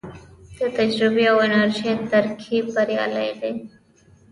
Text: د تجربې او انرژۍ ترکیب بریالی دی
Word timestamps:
د 0.57 0.59
تجربې 0.77 1.23
او 1.31 1.37
انرژۍ 1.47 1.91
ترکیب 2.11 2.63
بریالی 2.75 3.29
دی 3.39 3.53